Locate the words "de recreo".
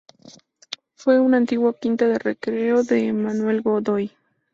2.07-2.81